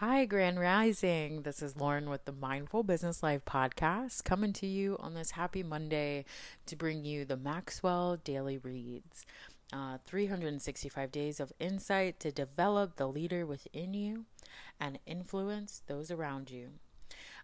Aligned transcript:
Hi, 0.00 0.26
Grand 0.26 0.60
Rising. 0.60 1.42
This 1.42 1.60
is 1.60 1.76
Lauren 1.76 2.08
with 2.08 2.24
the 2.24 2.30
Mindful 2.30 2.84
Business 2.84 3.20
Life 3.20 3.44
podcast, 3.44 4.22
coming 4.22 4.52
to 4.52 4.64
you 4.64 4.96
on 5.00 5.14
this 5.14 5.32
happy 5.32 5.64
Monday 5.64 6.24
to 6.66 6.76
bring 6.76 7.04
you 7.04 7.24
the 7.24 7.36
Maxwell 7.36 8.16
Daily 8.16 8.58
Reads. 8.58 9.26
Uh, 9.72 9.98
365 10.06 11.10
days 11.10 11.40
of 11.40 11.52
insight 11.58 12.20
to 12.20 12.30
develop 12.30 12.94
the 12.94 13.08
leader 13.08 13.44
within 13.44 13.92
you 13.92 14.26
and 14.78 15.00
influence 15.04 15.82
those 15.88 16.12
around 16.12 16.52
you. 16.52 16.68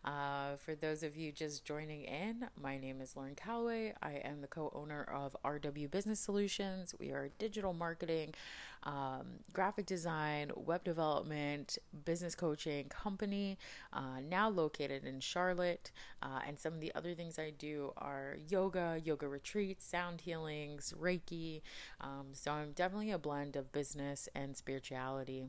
Uh, 0.04 0.56
for 0.58 0.74
those 0.74 1.02
of 1.02 1.16
you 1.16 1.32
just 1.32 1.64
joining 1.64 2.02
in, 2.02 2.46
my 2.60 2.76
name 2.76 3.00
is 3.00 3.16
Lauren 3.16 3.34
Calloway. 3.34 3.94
I 4.02 4.16
am 4.16 4.42
the 4.42 4.46
co 4.46 4.70
owner 4.74 5.02
of 5.02 5.34
RW 5.42 5.90
Business 5.90 6.20
Solutions. 6.20 6.94
We 7.00 7.10
are 7.10 7.24
a 7.24 7.28
digital 7.30 7.72
marketing, 7.72 8.34
um, 8.82 9.38
graphic 9.54 9.86
design, 9.86 10.52
web 10.56 10.84
development, 10.84 11.78
business 12.04 12.34
coaching 12.34 12.90
company, 12.90 13.56
uh, 13.94 14.20
now 14.28 14.50
located 14.50 15.04
in 15.06 15.20
Charlotte. 15.20 15.90
Uh, 16.22 16.40
and 16.46 16.58
some 16.58 16.74
of 16.74 16.80
the 16.80 16.94
other 16.94 17.14
things 17.14 17.38
I 17.38 17.48
do 17.50 17.94
are 17.96 18.36
yoga, 18.50 19.00
yoga 19.02 19.26
retreats, 19.26 19.86
sound 19.86 20.20
healings, 20.20 20.92
Reiki. 21.00 21.62
Um, 22.02 22.26
so 22.32 22.52
I'm 22.52 22.72
definitely 22.72 23.10
a 23.10 23.18
blend 23.18 23.56
of 23.56 23.72
business 23.72 24.28
and 24.34 24.54
spirituality 24.54 25.46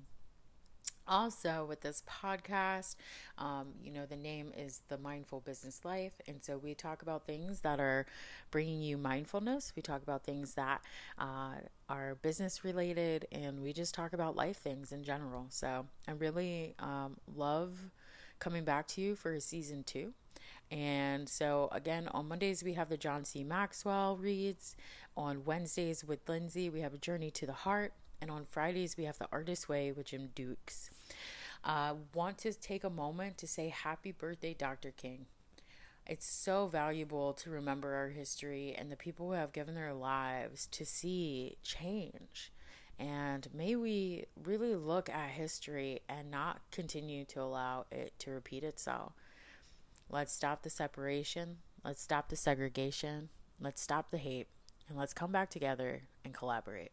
also 1.07 1.65
with 1.67 1.81
this 1.81 2.03
podcast 2.09 2.95
um, 3.37 3.67
you 3.83 3.91
know 3.91 4.05
the 4.05 4.15
name 4.15 4.51
is 4.57 4.81
the 4.87 4.97
mindful 4.97 5.39
business 5.41 5.83
life 5.85 6.13
and 6.27 6.43
so 6.43 6.57
we 6.57 6.73
talk 6.73 7.01
about 7.01 7.25
things 7.25 7.61
that 7.61 7.79
are 7.79 8.05
bringing 8.51 8.81
you 8.81 8.97
mindfulness 8.97 9.73
we 9.75 9.81
talk 9.81 10.01
about 10.01 10.23
things 10.23 10.53
that 10.53 10.81
uh, 11.19 11.55
are 11.89 12.15
business 12.21 12.63
related 12.63 13.27
and 13.31 13.61
we 13.61 13.73
just 13.73 13.93
talk 13.93 14.13
about 14.13 14.35
life 14.35 14.57
things 14.57 14.91
in 14.91 15.03
general 15.03 15.45
so 15.49 15.85
i 16.07 16.11
really 16.11 16.73
um, 16.79 17.17
love 17.35 17.89
coming 18.39 18.63
back 18.63 18.87
to 18.87 19.01
you 19.01 19.15
for 19.15 19.39
season 19.39 19.83
two 19.83 20.13
and 20.71 21.29
so, 21.29 21.69
again, 21.71 22.07
on 22.09 22.27
Mondays, 22.27 22.63
we 22.63 22.73
have 22.73 22.89
the 22.89 22.97
John 22.97 23.23
C. 23.23 23.43
Maxwell 23.43 24.17
reads. 24.17 24.75
On 25.17 25.45
Wednesdays 25.45 26.03
with 26.03 26.27
Lindsay, 26.27 26.69
we 26.69 26.81
have 26.81 26.93
a 26.93 26.97
journey 26.97 27.31
to 27.31 27.45
the 27.45 27.53
heart. 27.53 27.93
And 28.21 28.31
on 28.31 28.45
Fridays, 28.45 28.97
we 28.97 29.05
have 29.05 29.17
the 29.17 29.27
Artist 29.31 29.69
Way 29.69 29.91
with 29.91 30.07
Jim 30.07 30.29
Dukes. 30.33 30.89
Uh, 31.65 31.95
want 32.13 32.37
to 32.37 32.53
take 32.53 32.83
a 32.83 32.89
moment 32.89 33.39
to 33.39 33.47
say 33.47 33.69
happy 33.69 34.11
birthday, 34.11 34.53
Dr. 34.53 34.91
King. 34.91 35.25
It's 36.05 36.27
so 36.27 36.67
valuable 36.67 37.33
to 37.33 37.49
remember 37.49 37.95
our 37.95 38.09
history 38.09 38.75
and 38.77 38.91
the 38.91 38.95
people 38.95 39.27
who 39.27 39.33
have 39.33 39.51
given 39.51 39.73
their 39.73 39.93
lives 39.93 40.67
to 40.67 40.85
see 40.85 41.57
change. 41.63 42.51
And 42.99 43.47
may 43.51 43.75
we 43.75 44.25
really 44.43 44.75
look 44.75 45.09
at 45.09 45.31
history 45.31 46.01
and 46.07 46.29
not 46.29 46.61
continue 46.71 47.25
to 47.25 47.41
allow 47.41 47.87
it 47.91 48.13
to 48.19 48.31
repeat 48.31 48.63
itself. 48.63 49.13
Let's 50.07 50.31
stop 50.31 50.61
the 50.61 50.69
separation. 50.69 51.57
Let's 51.83 52.03
stop 52.03 52.29
the 52.29 52.35
segregation. 52.35 53.29
Let's 53.59 53.81
stop 53.81 54.11
the 54.11 54.19
hate. 54.19 54.47
And 54.87 54.97
let's 54.99 55.13
come 55.13 55.31
back 55.31 55.49
together 55.49 56.03
and 56.23 56.35
collaborate. 56.35 56.91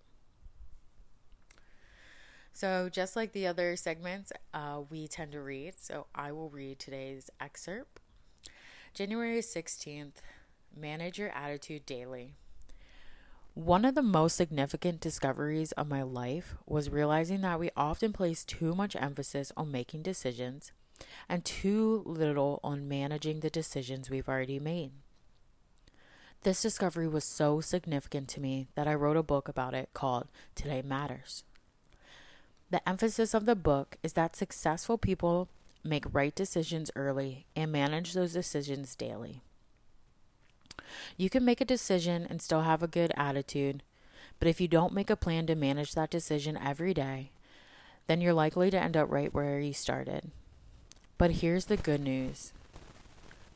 So, 2.53 2.89
just 2.91 3.17
like 3.17 3.33
the 3.33 3.47
other 3.47 3.77
segments, 3.77 4.33
uh, 4.53 4.83
we 4.91 5.09
tend 5.09 5.33
to 5.33 5.41
read. 5.41 5.75
So, 5.79 6.07
I 6.15 6.33
will 6.33 6.51
read 6.51 6.79
today's 6.79 7.31
excerpt. 7.41 8.01
January 8.95 9.39
16th 9.39 10.21
Manage 10.77 11.19
Your 11.19 11.31
Attitude 11.31 11.87
Daily. 11.87 12.35
One 13.55 13.85
of 13.85 13.95
the 13.95 14.03
most 14.03 14.37
significant 14.37 15.01
discoveries 15.01 15.73
of 15.73 15.89
my 15.89 16.03
life 16.03 16.55
was 16.67 16.89
realizing 16.89 17.43
that 17.43 17.61
we 17.61 17.71
often 17.77 18.13
place 18.13 18.45
too 18.45 18.75
much 18.75 18.97
emphasis 18.97 19.53
on 19.57 19.71
making 19.71 20.03
decisions 20.03 20.73
and 21.29 21.45
too 21.45 22.03
little 22.07 22.61
on 22.63 22.89
managing 22.89 23.41
the 23.41 23.51
decisions 23.51 24.09
we've 24.09 24.29
already 24.29 24.59
made. 24.59 24.93
This 26.43 26.63
discovery 26.63 27.07
was 27.07 27.25
so 27.25 27.61
significant 27.61 28.29
to 28.31 28.41
me 28.41 28.69
that 28.75 28.89
I 28.89 28.95
wrote 28.95 29.17
a 29.17 29.23
book 29.23 29.49
about 29.49 29.75
it 29.75 29.91
called 29.95 30.29
Today 30.55 30.83
Matters. 30.83 31.45
The 32.73 32.89
emphasis 32.89 33.35
of 33.35 33.45
the 33.45 33.55
book 33.55 33.99
is 34.03 34.15
that 34.15 34.35
successful 34.35 34.97
people 34.97 35.49
make 35.85 36.07
right 36.11 36.35
decisions 36.35 36.91
early 36.97 37.45
and 37.55 37.71
manage 37.71 38.15
those 38.15 38.33
decisions 38.33 38.95
daily. 38.95 39.43
You 41.19 41.29
can 41.29 41.45
make 41.45 41.61
a 41.61 41.67
decision 41.67 42.27
and 42.31 42.41
still 42.41 42.63
have 42.63 42.83
a 42.83 42.89
good 42.89 43.13
attitude, 43.15 43.83
but 44.39 44.49
if 44.49 44.59
you 44.59 44.69
don't 44.69 44.95
make 44.95 45.11
a 45.11 45.17
plan 45.17 45.47
to 45.49 45.55
manage 45.55 45.93
that 45.93 46.09
decision 46.09 46.57
every 46.57 46.95
day, 46.95 47.31
then 48.07 48.23
you're 48.23 48.33
likely 48.33 48.71
to 48.71 48.81
end 48.81 48.97
up 48.97 49.11
right 49.11 49.35
where 49.35 49.61
you 49.61 49.75
started. 49.75 50.31
But 51.19 51.43
here's 51.43 51.67
the 51.67 51.77
good 51.77 52.01
news 52.01 52.55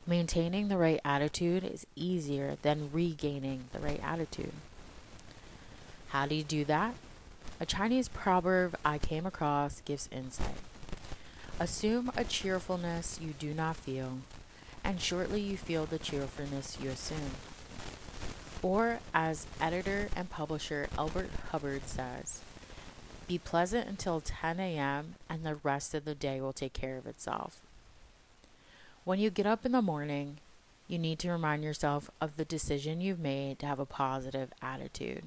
maintaining 0.05 0.67
the 0.67 0.77
right 0.77 1.01
attitude 1.03 1.63
is 1.63 1.87
easier 1.95 2.57
than 2.61 2.91
regaining 2.93 3.63
the 3.73 3.79
right 3.79 3.99
attitude. 4.03 4.53
How 6.09 6.27
do 6.27 6.35
you 6.35 6.43
do 6.43 6.63
that? 6.65 6.93
A 7.59 7.65
Chinese 7.65 8.07
proverb 8.07 8.77
I 8.85 8.99
came 8.99 9.25
across 9.25 9.81
gives 9.81 10.07
insight. 10.11 10.57
Assume 11.59 12.11
a 12.15 12.23
cheerfulness 12.23 13.19
you 13.19 13.33
do 13.39 13.53
not 13.53 13.75
feel, 13.77 14.19
and 14.83 15.01
shortly 15.01 15.41
you 15.41 15.57
feel 15.57 15.87
the 15.87 15.97
cheerfulness 15.97 16.77
you 16.79 16.91
assume. 16.91 17.31
Or, 18.61 18.99
as 19.11 19.47
editor 19.59 20.09
and 20.15 20.29
publisher 20.29 20.87
Albert 20.99 21.31
Hubbard 21.49 21.87
says, 21.87 22.41
be 23.27 23.39
pleasant 23.39 23.89
until 23.89 24.21
10 24.21 24.59
a.m., 24.59 25.15
and 25.27 25.43
the 25.43 25.55
rest 25.55 25.93
of 25.93 26.05
the 26.05 26.15
day 26.15 26.39
will 26.39 26.53
take 26.53 26.73
care 26.73 26.97
of 26.97 27.07
itself. 27.07 27.59
When 29.03 29.19
you 29.19 29.29
get 29.29 29.47
up 29.47 29.65
in 29.65 29.71
the 29.71 29.81
morning, 29.81 30.37
you 30.87 30.97
need 30.99 31.19
to 31.19 31.31
remind 31.31 31.63
yourself 31.63 32.09
of 32.21 32.37
the 32.37 32.45
decision 32.45 33.01
you've 33.01 33.19
made 33.19 33.59
to 33.59 33.65
have 33.65 33.79
a 33.79 33.85
positive 33.85 34.53
attitude. 34.61 35.23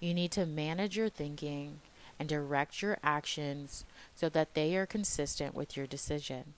You 0.00 0.14
need 0.14 0.32
to 0.32 0.46
manage 0.46 0.96
your 0.96 1.10
thinking 1.10 1.80
and 2.18 2.28
direct 2.28 2.82
your 2.82 2.98
actions 3.02 3.84
so 4.14 4.28
that 4.30 4.54
they 4.54 4.74
are 4.76 4.86
consistent 4.86 5.54
with 5.54 5.76
your 5.76 5.86
decision. 5.86 6.54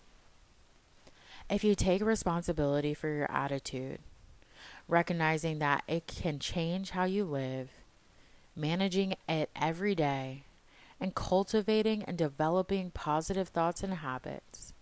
If 1.51 1.65
you 1.65 1.75
take 1.75 2.03
responsibility 2.03 2.95
for 2.95 3.09
your 3.09 3.31
attitude, 3.31 3.99
recognizing 4.89 5.59
that 5.59 5.83
it 5.89 6.07
can 6.07 6.39
change 6.39 6.91
how 6.91 7.05
you 7.05 7.25
live, 7.25 7.71
managing 8.55 9.17
it 9.29 9.51
every 9.57 9.95
day, 9.95 10.45
and 11.01 11.15
cultivating 11.15 12.05
and 12.05 12.17
developing 12.17 12.93
positive 12.93 13.49
thoughts 13.49 13.83
and 13.83 13.95
habits, 13.95 14.73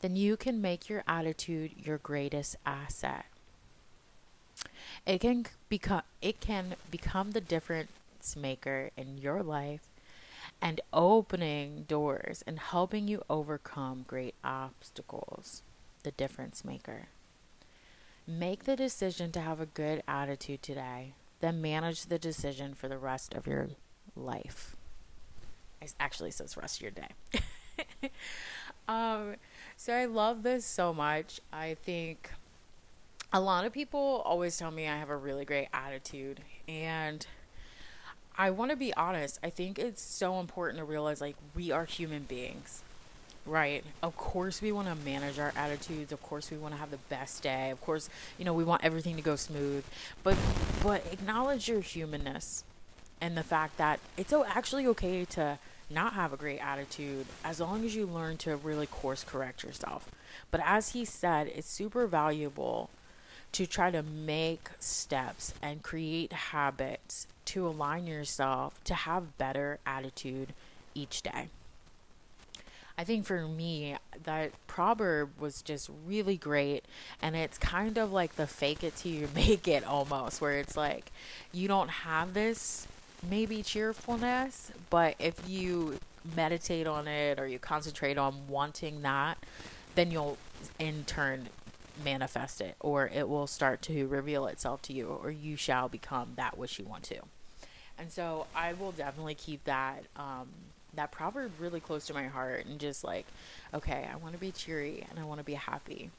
then 0.00 0.16
you 0.16 0.36
can 0.36 0.62
make 0.62 0.88
your 0.88 1.04
attitude 1.06 1.72
your 1.76 1.98
greatest 1.98 2.56
asset. 2.64 3.26
It 5.06 5.20
can 5.20 5.46
become 5.68 6.02
it 6.20 6.40
can 6.40 6.76
become 6.90 7.32
the 7.32 7.40
difference 7.40 8.36
maker 8.36 8.90
in 8.96 9.18
your 9.18 9.42
life 9.42 9.88
and 10.60 10.80
opening 10.92 11.84
doors 11.88 12.44
and 12.46 12.58
helping 12.58 13.08
you 13.08 13.22
overcome 13.30 14.04
great 14.06 14.34
obstacles. 14.44 15.62
The 16.02 16.10
difference 16.12 16.64
maker. 16.64 17.08
Make 18.26 18.64
the 18.64 18.76
decision 18.76 19.32
to 19.32 19.40
have 19.40 19.60
a 19.60 19.66
good 19.66 20.02
attitude 20.06 20.62
today, 20.62 21.14
then 21.40 21.60
manage 21.60 22.06
the 22.06 22.18
decision 22.18 22.74
for 22.74 22.88
the 22.88 22.98
rest 22.98 23.34
of 23.34 23.46
your 23.46 23.70
life. 24.16 24.76
Actually 25.98 26.30
says 26.30 26.56
rest 26.56 26.78
of 26.78 26.82
your 26.82 26.90
day. 26.90 28.10
um, 28.88 29.34
so 29.76 29.94
I 29.94 30.04
love 30.04 30.42
this 30.42 30.64
so 30.64 30.92
much. 30.92 31.40
I 31.52 31.74
think 31.74 32.30
a 33.32 33.40
lot 33.40 33.64
of 33.64 33.72
people 33.72 34.22
always 34.24 34.56
tell 34.56 34.70
me 34.70 34.88
I 34.88 34.96
have 34.96 35.10
a 35.10 35.16
really 35.16 35.44
great 35.44 35.68
attitude 35.72 36.40
and 36.68 37.26
I 38.36 38.50
want 38.50 38.70
to 38.70 38.76
be 38.76 38.92
honest. 38.94 39.38
I 39.42 39.50
think 39.50 39.78
it's 39.78 40.02
so 40.02 40.40
important 40.40 40.78
to 40.78 40.84
realize 40.84 41.20
like 41.20 41.36
we 41.54 41.70
are 41.70 41.84
human 41.84 42.24
beings. 42.24 42.82
Right. 43.46 43.84
Of 44.02 44.16
course 44.16 44.60
we 44.60 44.72
want 44.72 44.88
to 44.88 44.94
manage 44.94 45.38
our 45.38 45.52
attitudes. 45.56 46.12
Of 46.12 46.22
course 46.22 46.50
we 46.50 46.56
want 46.56 46.74
to 46.74 46.80
have 46.80 46.90
the 46.90 46.98
best 47.08 47.42
day. 47.42 47.70
Of 47.70 47.80
course, 47.80 48.08
you 48.38 48.44
know, 48.44 48.52
we 48.52 48.64
want 48.64 48.84
everything 48.84 49.16
to 49.16 49.22
go 49.22 49.36
smooth. 49.36 49.84
But 50.22 50.36
but 50.82 51.04
acknowledge 51.10 51.68
your 51.68 51.80
humanness 51.80 52.64
and 53.20 53.36
the 53.36 53.42
fact 53.42 53.76
that 53.78 54.00
it's 54.16 54.32
actually 54.32 54.86
okay 54.88 55.24
to 55.26 55.58
not 55.88 56.12
have 56.12 56.32
a 56.32 56.36
great 56.36 56.58
attitude 56.58 57.26
as 57.44 57.60
long 57.60 57.84
as 57.84 57.94
you 57.94 58.06
learn 58.06 58.36
to 58.38 58.56
really 58.56 58.86
course 58.86 59.24
correct 59.24 59.64
yourself. 59.64 60.10
But 60.50 60.60
as 60.64 60.90
he 60.90 61.04
said, 61.04 61.48
it's 61.48 61.68
super 61.68 62.06
valuable 62.06 62.90
to 63.52 63.66
try 63.66 63.90
to 63.90 64.02
make 64.02 64.70
steps 64.78 65.54
and 65.62 65.82
create 65.82 66.32
habits 66.32 67.26
to 67.46 67.66
align 67.66 68.06
yourself 68.06 68.82
to 68.84 68.94
have 68.94 69.36
better 69.38 69.78
attitude 69.84 70.52
each 70.94 71.22
day. 71.22 71.48
I 72.96 73.04
think 73.04 73.24
for 73.24 73.48
me, 73.48 73.96
that 74.24 74.52
proverb 74.66 75.30
was 75.40 75.62
just 75.62 75.90
really 76.06 76.36
great. 76.36 76.84
And 77.22 77.34
it's 77.34 77.56
kind 77.56 77.96
of 77.96 78.12
like 78.12 78.36
the 78.36 78.46
fake 78.46 78.84
it 78.84 78.96
till 78.96 79.12
you 79.12 79.28
make 79.34 79.66
it 79.66 79.84
almost, 79.84 80.40
where 80.40 80.58
it's 80.58 80.76
like 80.76 81.10
you 81.50 81.66
don't 81.66 81.88
have 81.88 82.34
this 82.34 82.86
maybe 83.28 83.62
cheerfulness, 83.62 84.70
but 84.90 85.14
if 85.18 85.48
you 85.48 85.98
meditate 86.36 86.86
on 86.86 87.08
it 87.08 87.38
or 87.38 87.46
you 87.46 87.58
concentrate 87.58 88.18
on 88.18 88.34
wanting 88.48 89.02
that, 89.02 89.38
then 89.94 90.10
you'll 90.10 90.36
in 90.78 91.04
turn 91.04 91.48
manifest 92.04 92.60
it 92.60 92.76
or 92.80 93.08
it 93.08 93.28
will 93.28 93.46
start 93.46 93.82
to 93.82 94.06
reveal 94.06 94.46
itself 94.46 94.82
to 94.82 94.92
you 94.92 95.06
or 95.22 95.30
you 95.30 95.56
shall 95.56 95.88
become 95.88 96.32
that 96.36 96.58
which 96.58 96.78
you 96.78 96.84
want 96.84 97.04
to. 97.04 97.20
And 97.98 98.10
so 98.10 98.46
I 98.54 98.72
will 98.72 98.92
definitely 98.92 99.34
keep 99.34 99.64
that 99.64 100.04
um, 100.16 100.48
that 100.94 101.12
proverb 101.12 101.52
really 101.58 101.80
close 101.80 102.06
to 102.06 102.14
my 102.14 102.26
heart 102.26 102.66
and 102.66 102.80
just 102.80 103.04
like, 103.04 103.26
okay, 103.72 104.08
I 104.12 104.16
want 104.16 104.34
to 104.34 104.40
be 104.40 104.50
cheery 104.50 105.06
and 105.08 105.18
I 105.18 105.24
want 105.24 105.38
to 105.38 105.44
be 105.44 105.54
happy. 105.54 106.10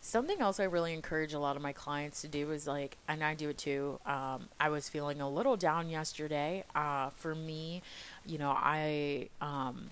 Something 0.00 0.40
else 0.40 0.60
I 0.60 0.64
really 0.64 0.94
encourage 0.94 1.34
a 1.34 1.38
lot 1.38 1.56
of 1.56 1.62
my 1.62 1.72
clients 1.72 2.20
to 2.22 2.28
do 2.28 2.50
is 2.50 2.66
like, 2.66 2.96
and 3.08 3.22
I 3.22 3.34
do 3.34 3.50
it 3.50 3.58
too. 3.58 3.98
Um, 4.06 4.48
I 4.60 4.68
was 4.68 4.88
feeling 4.88 5.20
a 5.20 5.28
little 5.28 5.56
down 5.56 5.90
yesterday. 5.90 6.64
Uh, 6.74 7.10
for 7.10 7.34
me, 7.34 7.82
you 8.26 8.38
know, 8.38 8.50
I 8.56 9.28
um, 9.40 9.90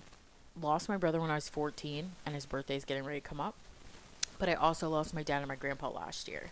lost 0.61 0.89
my 0.89 0.97
brother 0.97 1.19
when 1.19 1.29
I 1.29 1.35
was 1.35 1.49
14 1.49 2.11
and 2.25 2.35
his 2.35 2.45
birthday 2.45 2.75
is 2.75 2.85
getting 2.85 3.03
ready 3.03 3.21
to 3.21 3.27
come 3.27 3.39
up. 3.39 3.55
But 4.39 4.49
I 4.49 4.53
also 4.53 4.89
lost 4.89 5.13
my 5.13 5.23
dad 5.23 5.39
and 5.39 5.47
my 5.47 5.55
grandpa 5.55 5.89
last 5.89 6.27
year. 6.27 6.51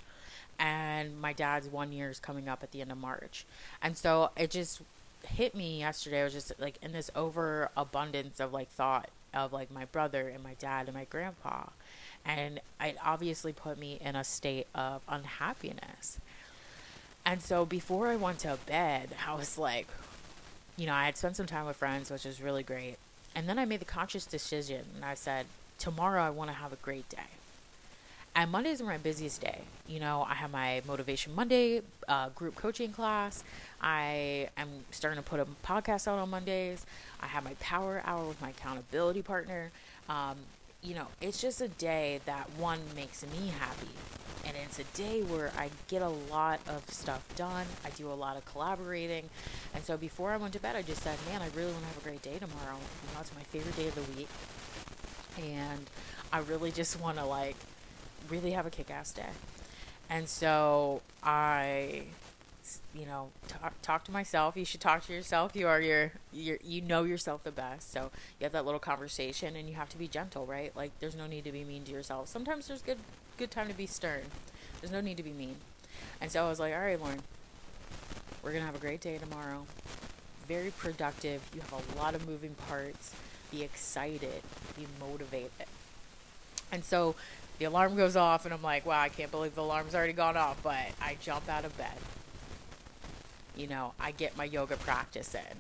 And 0.60 1.20
my 1.20 1.34
dad's 1.34 1.68
one 1.68 1.92
year 1.92 2.10
is 2.10 2.20
coming 2.20 2.48
up 2.48 2.62
at 2.62 2.72
the 2.72 2.82
end 2.82 2.92
of 2.92 2.98
March. 2.98 3.46
And 3.82 3.98
so 3.98 4.30
it 4.38 4.52
just 4.52 4.82
hit 5.28 5.56
me 5.56 5.80
yesterday. 5.80 6.22
I 6.22 6.24
was 6.24 6.34
just 6.34 6.54
like 6.60 6.76
in 6.82 6.92
this 6.92 7.10
overabundance 7.16 8.40
of 8.40 8.54
like 8.54 8.70
thought 8.70 9.10
of 9.34 9.54
like 9.54 9.72
my 9.72 9.86
brother 9.86 10.28
and 10.28 10.44
my 10.44 10.54
dad 10.60 10.88
and 10.88 10.96
my 10.96 11.06
grandpa. 11.06 11.66
And 12.26 12.60
it 12.80 12.98
obviously 13.04 13.54
put 13.54 13.80
me 13.80 13.98
in 14.00 14.16
a 14.16 14.24
state 14.24 14.68
of 14.76 15.02
unhappiness. 15.08 16.20
And 17.26 17.42
so 17.42 17.66
before 17.66 18.10
I 18.10 18.16
went 18.16 18.40
to 18.40 18.58
bed, 18.66 19.10
I 19.28 19.34
was 19.36 19.58
like, 19.58 19.88
you 20.78 20.86
know, 20.86 20.94
I 20.94 21.06
had 21.06 21.18
spent 21.18 21.38
some 21.38 21.46
time 21.46 21.66
with 21.66 21.76
friends, 21.76 22.12
which 22.12 22.26
was 22.26 22.42
really 22.42 22.64
great. 22.64 22.98
And 23.36 23.48
then 23.48 23.58
I 23.58 23.66
made 23.66 23.80
the 23.80 23.86
conscious 23.86 24.26
decision 24.26 24.86
and 24.96 25.06
I 25.06 25.16
said, 25.16 25.46
tomorrow 25.78 26.22
I 26.22 26.30
want 26.30 26.50
to 26.50 26.56
have 26.56 26.74
a 26.74 26.78
great 26.78 27.10
day. 27.10 27.20
And 28.34 28.50
Mondays 28.50 28.82
are 28.82 28.86
my 28.86 28.98
busiest 28.98 29.42
day. 29.42 29.60
You 29.88 30.00
know, 30.00 30.26
I 30.28 30.36
have 30.36 30.52
my 30.52 30.82
Motivation 30.88 31.36
Monday 31.36 31.82
uh, 32.08 32.30
group 32.30 32.56
coaching 32.56 32.92
class. 32.94 33.44
I 33.82 34.48
am 34.56 34.70
starting 34.92 35.22
to 35.22 35.30
put 35.30 35.42
a 35.42 35.48
podcast 35.66 36.08
out 36.08 36.18
on 36.18 36.30
Mondays. 36.30 36.86
I 37.20 37.28
have 37.28 37.44
my 37.44 37.56
power 37.60 38.02
hour 38.06 38.26
with 38.26 38.42
my 38.42 38.52
accountability 38.52 39.22
partner. 39.22 39.72
Um, 40.08 40.38
you 40.82 40.96
know, 40.96 41.08
it's 41.20 41.42
just 41.42 41.60
a 41.60 41.68
day 41.68 42.22
that 42.26 42.50
one 42.58 42.80
makes 42.96 43.24
me 43.24 43.52
happy. 43.60 43.90
And 44.46 44.56
it's 44.66 44.80
a 44.80 44.86
day 44.96 45.22
where 45.22 45.52
I 45.58 45.70
get 45.88 46.02
a 46.02 46.10
lot 46.10 46.62
of 46.68 46.90
stuff 46.90 47.24
done. 47.36 47.68
I 47.86 47.90
do 47.92 48.10
a 48.10 48.16
lot 48.16 48.38
of 48.38 48.46
collaborating. 48.46 49.30
And 49.74 49.84
so 49.84 49.98
before 49.98 50.32
I 50.32 50.38
went 50.38 50.54
to 50.54 50.60
bed, 50.60 50.76
I 50.76 50.82
just 50.82 51.04
said, 51.04 51.18
man, 51.30 51.42
I 51.42 51.50
really 51.56 51.72
want 51.72 51.82
to 51.82 51.88
have 51.88 51.98
a 51.98 52.10
great 52.10 52.22
day 52.22 52.40
tomorrow. 52.40 52.78
You 52.78 53.14
know, 53.14 53.20
it's 53.20 53.36
my 53.36 53.44
favorite 53.44 53.76
day 53.76 53.90
of 53.90 53.96
the 53.96 54.18
week. 54.18 54.30
And 55.38 55.86
I 56.34 56.40
really 56.40 56.72
just 56.72 57.00
want 57.00 57.18
to, 57.18 57.26
like, 57.26 57.56
really 58.30 58.52
have 58.52 58.66
a 58.66 58.70
kick 58.70 58.92
ass 58.92 59.12
day. 59.12 59.30
And 60.10 60.28
so 60.28 61.02
I 61.24 62.04
you 62.94 63.06
know 63.06 63.30
talk, 63.48 63.74
talk 63.82 64.04
to 64.06 64.12
myself. 64.12 64.56
You 64.56 64.66
should 64.66 64.82
talk 64.82 65.06
to 65.08 65.14
yourself. 65.14 65.56
You 65.56 65.68
are 65.68 65.82
your, 65.82 66.12
your 66.32 66.58
you 66.64 66.82
know 66.82 67.04
yourself 67.04 67.44
the 67.44 67.52
best. 67.52 67.92
So 67.92 68.12
you 68.40 68.44
have 68.44 68.54
that 68.54 68.66
little 68.66 68.80
conversation 68.80 69.56
and 69.56 69.68
you 69.68 69.76
have 69.76 69.90
to 69.90 69.98
be 69.98 70.08
gentle 70.08 70.46
right? 70.46 70.76
Like 70.76 70.92
there's 71.00 71.16
no 71.16 71.28
need 71.28 71.44
to 71.46 71.52
be 71.52 71.64
mean 71.64 71.84
to 71.84 71.92
yourself. 71.92 72.28
Sometimes 72.28 72.68
there's 72.68 72.82
good 72.82 73.00
good 73.38 73.52
time 73.52 73.68
to 73.68 73.74
be 73.74 73.88
stern. 73.88 74.24
There's 74.80 74.92
no 74.92 75.02
need 75.02 75.18
to 75.18 75.24
be 75.24 75.32
mean. 75.34 75.56
And 76.20 76.32
so 76.32 76.46
i 76.46 76.50
was 76.50 76.60
like 76.60 76.74
all 76.74 76.80
right 76.80 77.00
lauren 77.00 77.22
we're 78.44 78.52
gonna 78.54 78.66
have 78.66 78.76
a 78.76 78.80
great 78.80 79.02
day 79.02 79.18
tomorrow. 79.18 79.66
Very 80.48 80.72
productive. 80.72 81.42
You 81.54 81.62
have 81.62 81.96
a 81.96 82.00
lot 82.00 82.16
of 82.16 82.28
moving 82.28 82.56
parts. 82.68 83.14
Be 83.52 83.62
excited. 83.62 84.42
Be 84.76 84.88
motivated. 85.00 85.68
And 86.72 86.84
so 86.84 87.16
the 87.62 87.68
alarm 87.68 87.96
goes 87.96 88.16
off 88.16 88.46
and 88.46 88.54
i'm 88.54 88.64
like 88.64 88.86
wow 88.86 89.00
i 89.00 89.10
can't 89.10 89.30
believe 89.30 89.54
the 89.54 89.62
alarm's 89.62 89.94
already 89.94 90.14
gone 90.14 90.36
off 90.36 90.58
but 90.64 90.88
i 91.02 91.16
jump 91.22 91.48
out 91.48 91.64
of 91.64 91.78
bed 91.78 91.94
you 93.56 93.68
know, 93.68 93.94
I 94.00 94.12
get 94.12 94.38
my 94.38 94.46
yoga 94.46 94.78
practice 94.78 95.36
in. 95.36 95.58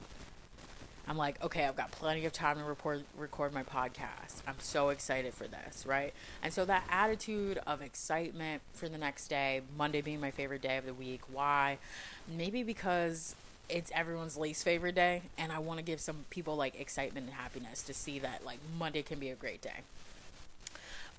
I'm 1.08 1.18
like, 1.18 1.44
okay, 1.44 1.66
I've 1.66 1.76
got 1.76 1.92
plenty 1.92 2.26
of 2.26 2.32
time 2.32 2.58
to 2.58 2.64
report, 2.64 3.02
record 3.18 3.54
my 3.54 3.64
podcast. 3.64 4.42
I'm 4.48 4.60
so 4.60 4.90
excited 4.90 5.34
for 5.34 5.46
this, 5.46 5.86
right? 5.86 6.14
And 6.42 6.54
so 6.54 6.64
that 6.66 6.84
attitude 6.90 7.60
of 7.68 7.82
excitement 7.82 8.62
for 8.74 8.88
the 8.88 8.98
next 8.98 9.28
day, 9.28 9.62
Monday 9.78 10.02
being 10.02 10.22
my 10.22 10.32
favorite 10.32 10.62
day 10.62 10.78
of 10.78 10.86
the 10.86 10.94
week. 10.94 11.22
Why? 11.32 11.80
Maybe 12.28 12.64
because 12.64 13.36
it's 13.68 13.92
everyone's 13.94 14.38
least 14.38 14.64
favorite 14.64 14.96
day, 14.96 15.24
and 15.38 15.52
I 15.52 15.60
want 15.60 15.80
to 15.80 15.84
give 15.84 16.00
some 16.00 16.26
people 16.30 16.56
like 16.56 16.80
excitement 16.80 17.28
and 17.28 17.36
happiness 17.36 17.82
to 17.84 17.94
see 17.94 18.20
that 18.20 18.46
like 18.46 18.60
Monday 18.78 19.02
can 19.02 19.20
be 19.20 19.30
a 19.30 19.36
great 19.36 19.62
day. 19.62 19.82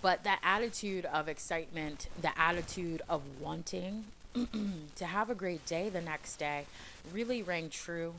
But 0.03 0.25
that 0.25 0.41
attitude 0.43 1.07
of 1.07 1.29
excitement, 1.29 2.09
the 2.21 2.37
attitude 2.39 3.03
of 3.09 3.23
wanting 3.41 4.05
to 4.97 5.05
have 5.05 5.31
a 5.31 5.35
great 5.35 5.65
day 5.65 5.89
the 5.89 6.01
next 6.01 6.37
day 6.37 6.67
really 7.13 7.43
rang 7.43 7.71
true. 7.71 8.15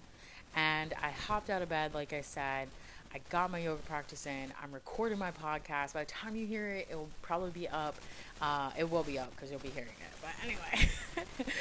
And 0.56 0.94
I 1.01 1.09
hopped 1.09 1.50
out 1.50 1.62
of 1.62 1.69
bed, 1.69 1.94
like 1.94 2.13
I 2.13 2.21
said. 2.21 2.69
I 3.13 3.19
got 3.30 3.51
my 3.51 3.59
yoga 3.59 3.81
practice 3.83 4.25
in. 4.25 4.51
I'm 4.63 4.71
recording 4.71 5.19
my 5.19 5.31
podcast. 5.31 5.94
By 5.94 6.03
the 6.03 6.09
time 6.09 6.35
you 6.35 6.47
hear 6.47 6.69
it, 6.69 6.88
it 6.89 6.95
will 6.95 7.09
probably 7.21 7.51
be 7.51 7.68
up. 7.68 7.95
Uh, 8.41 8.71
it 8.77 8.89
will 8.89 9.03
be 9.03 9.19
up 9.19 9.29
because 9.36 9.51
you'll 9.51 9.59
be 9.59 9.69
hearing 9.69 9.89
it. 9.89 10.21
But 10.21 10.31
anyway, 10.44 11.51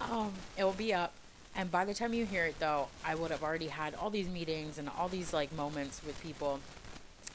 um, 0.02 0.32
it 0.58 0.64
will 0.64 0.72
be 0.72 0.92
up. 0.92 1.12
And 1.56 1.70
by 1.70 1.84
the 1.86 1.94
time 1.94 2.12
you 2.12 2.26
hear 2.26 2.44
it, 2.44 2.58
though, 2.60 2.88
I 3.04 3.14
would 3.14 3.30
have 3.30 3.42
already 3.42 3.68
had 3.68 3.94
all 3.94 4.10
these 4.10 4.28
meetings 4.28 4.76
and 4.76 4.90
all 4.98 5.08
these 5.08 5.32
like 5.32 5.50
moments 5.54 6.02
with 6.06 6.20
people, 6.22 6.60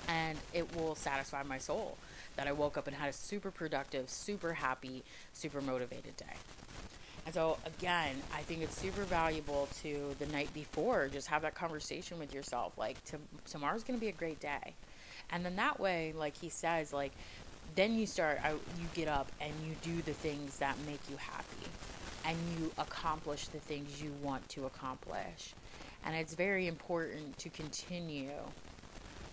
and 0.07 0.37
it 0.53 0.75
will 0.75 0.95
satisfy 0.95 1.43
my 1.43 1.57
soul 1.57 1.97
that 2.35 2.47
I 2.47 2.51
woke 2.51 2.77
up 2.77 2.87
and 2.87 2.95
had 2.95 3.09
a 3.09 3.13
super 3.13 3.51
productive, 3.51 4.09
super 4.09 4.53
happy, 4.53 5.03
super 5.33 5.61
motivated 5.61 6.17
day. 6.17 6.35
And 7.25 7.33
so, 7.33 7.57
again, 7.65 8.15
I 8.33 8.41
think 8.41 8.61
it's 8.61 8.77
super 8.77 9.03
valuable 9.03 9.69
to 9.81 10.15
the 10.19 10.25
night 10.25 10.53
before 10.53 11.07
just 11.07 11.27
have 11.27 11.43
that 11.43 11.55
conversation 11.55 12.19
with 12.19 12.33
yourself. 12.33 12.77
Like, 12.77 13.03
to, 13.05 13.17
tomorrow's 13.49 13.83
going 13.83 13.97
to 13.97 14.01
be 14.01 14.09
a 14.09 14.13
great 14.13 14.39
day. 14.39 14.73
And 15.29 15.45
then 15.45 15.55
that 15.55 15.79
way, 15.79 16.13
like 16.17 16.35
he 16.35 16.49
says, 16.49 16.91
like, 16.91 17.11
then 17.75 17.97
you 17.97 18.05
start, 18.05 18.39
you 18.45 18.87
get 18.93 19.07
up 19.07 19.31
and 19.39 19.53
you 19.65 19.75
do 19.81 20.01
the 20.01 20.13
things 20.13 20.57
that 20.57 20.75
make 20.85 20.99
you 21.09 21.15
happy 21.17 21.67
and 22.25 22.37
you 22.57 22.71
accomplish 22.77 23.47
the 23.47 23.59
things 23.59 24.01
you 24.01 24.11
want 24.21 24.47
to 24.49 24.65
accomplish. 24.65 25.53
And 26.05 26.15
it's 26.15 26.33
very 26.33 26.67
important 26.67 27.37
to 27.39 27.49
continue 27.49 28.31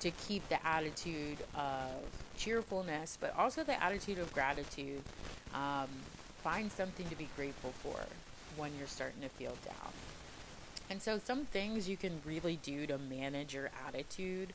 to 0.00 0.10
keep 0.10 0.48
the 0.48 0.64
attitude 0.66 1.38
of 1.54 1.90
cheerfulness, 2.36 3.18
but 3.20 3.36
also 3.36 3.62
the 3.62 3.82
attitude 3.82 4.18
of 4.18 4.32
gratitude. 4.32 5.02
Um, 5.54 5.88
find 6.42 6.72
something 6.72 7.06
to 7.08 7.16
be 7.16 7.28
grateful 7.36 7.72
for 7.82 7.98
when 8.56 8.70
you're 8.78 8.88
starting 8.88 9.20
to 9.22 9.28
feel 9.28 9.56
down. 9.64 9.92
And 10.88 11.00
so, 11.00 11.20
some 11.22 11.44
things 11.46 11.88
you 11.88 11.96
can 11.96 12.20
really 12.26 12.58
do 12.62 12.86
to 12.86 12.98
manage 12.98 13.54
your 13.54 13.70
attitude 13.86 14.52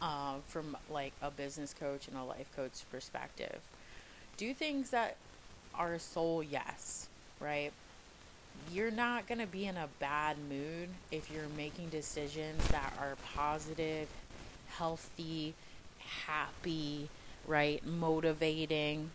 uh, 0.00 0.34
from 0.48 0.76
like 0.90 1.12
a 1.22 1.30
business 1.30 1.74
coach 1.78 2.08
and 2.08 2.16
a 2.16 2.24
life 2.24 2.48
coach 2.56 2.72
perspective. 2.90 3.60
Do 4.36 4.54
things 4.54 4.90
that 4.90 5.16
are 5.74 5.94
a 5.94 5.98
soul 5.98 6.42
yes, 6.42 7.08
right? 7.38 7.70
You're 8.72 8.90
not 8.90 9.26
going 9.26 9.40
to 9.40 9.46
be 9.46 9.66
in 9.66 9.76
a 9.76 9.88
bad 9.98 10.36
mood 10.48 10.88
if 11.10 11.30
you're 11.30 11.48
making 11.56 11.88
decisions 11.88 12.66
that 12.68 12.92
are 13.00 13.16
positive, 13.34 14.08
healthy, 14.76 15.54
happy, 16.26 17.08
right? 17.46 17.84
Motivating 17.86 19.10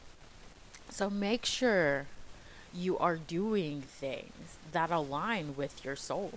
so 0.89 1.09
make 1.09 1.45
sure 1.45 2.05
you 2.73 2.97
are 2.97 3.17
doing 3.17 3.81
things 3.81 4.57
that 4.71 4.91
align 4.91 5.55
with 5.55 5.83
your 5.83 5.95
soul 5.95 6.33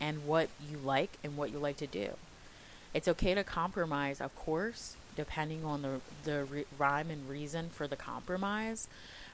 and 0.00 0.26
what 0.26 0.48
you 0.70 0.78
like 0.78 1.18
and 1.22 1.36
what 1.36 1.50
you 1.50 1.58
like 1.58 1.76
to 1.78 1.86
do. 1.86 2.10
It's 2.92 3.08
okay 3.08 3.34
to 3.34 3.44
compromise, 3.44 4.20
of 4.20 4.34
course, 4.36 4.96
depending 5.16 5.64
on 5.64 5.82
the 5.82 6.00
the 6.24 6.44
re- 6.44 6.66
rhyme 6.78 7.10
and 7.10 7.28
reason 7.28 7.70
for 7.70 7.86
the 7.86 7.96
compromise, 7.96 8.88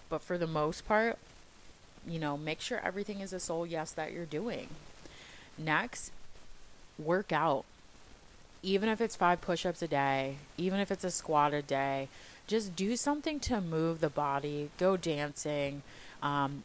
but 0.08 0.22
for 0.22 0.36
the 0.38 0.46
most 0.46 0.86
part, 0.86 1.18
you 2.06 2.18
know, 2.18 2.36
make 2.36 2.60
sure 2.60 2.80
everything 2.82 3.20
is 3.20 3.32
a 3.32 3.40
soul 3.40 3.66
yes 3.66 3.92
that 3.92 4.12
you're 4.12 4.24
doing. 4.24 4.68
Next, 5.58 6.10
work 6.98 7.32
out. 7.32 7.64
Even 8.62 8.88
if 8.88 9.00
it's 9.00 9.17
5 9.17 9.40
push-ups 9.40 9.83
a 9.83 9.88
day, 9.88 10.37
even 10.59 10.81
if 10.81 10.90
it's 10.90 11.05
a 11.05 11.11
squat 11.11 11.55
a 11.55 11.62
day, 11.62 12.09
just 12.47 12.76
do 12.76 12.97
something 12.97 13.40
to 13.40 13.61
move 13.61 14.00
the 14.00 14.11
body, 14.11 14.71
go 14.76 14.97
dancing. 14.97 15.83
Um, 16.23 16.64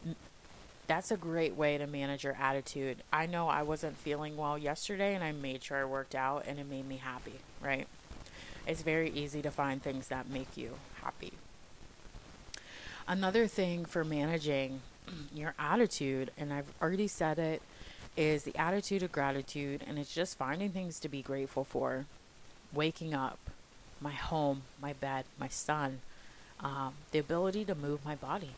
that's 0.86 1.10
a 1.10 1.16
great 1.16 1.56
way 1.56 1.78
to 1.78 1.86
manage 1.86 2.24
your 2.24 2.36
attitude. 2.40 2.98
I 3.12 3.26
know 3.26 3.48
I 3.48 3.62
wasn't 3.62 3.96
feeling 3.96 4.36
well 4.36 4.58
yesterday 4.58 5.14
and 5.14 5.24
I 5.24 5.32
made 5.32 5.64
sure 5.64 5.78
I 5.78 5.84
worked 5.84 6.14
out 6.14 6.44
and 6.46 6.58
it 6.58 6.68
made 6.68 6.88
me 6.88 6.96
happy, 6.96 7.40
right? 7.62 7.86
It's 8.66 8.82
very 8.82 9.10
easy 9.10 9.42
to 9.42 9.50
find 9.50 9.82
things 9.82 10.08
that 10.08 10.28
make 10.28 10.56
you 10.56 10.74
happy. 11.02 11.32
Another 13.08 13.46
thing 13.46 13.84
for 13.84 14.04
managing 14.04 14.80
your 15.34 15.54
attitude, 15.58 16.32
and 16.36 16.52
I've 16.52 16.72
already 16.82 17.08
said 17.08 17.38
it, 17.38 17.62
is 18.16 18.44
the 18.44 18.56
attitude 18.56 19.02
of 19.02 19.12
gratitude, 19.12 19.84
and 19.86 19.98
it's 19.98 20.14
just 20.14 20.38
finding 20.38 20.70
things 20.70 20.98
to 21.00 21.08
be 21.08 21.22
grateful 21.22 21.64
for. 21.64 22.06
Waking 22.72 23.14
up, 23.14 23.38
my 24.00 24.12
home, 24.12 24.62
my 24.80 24.92
bed, 24.92 25.24
my 25.38 25.48
son, 25.48 26.00
um, 26.60 26.94
the 27.12 27.18
ability 27.18 27.64
to 27.66 27.74
move 27.74 28.04
my 28.04 28.14
body, 28.14 28.50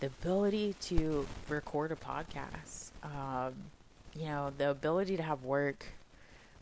the 0.00 0.06
ability 0.06 0.74
to 0.80 1.26
record 1.48 1.92
a 1.92 1.96
podcast, 1.96 2.90
um, 3.02 3.54
you 4.14 4.26
know, 4.26 4.52
the 4.56 4.70
ability 4.70 5.16
to 5.16 5.22
have 5.22 5.44
work. 5.44 5.86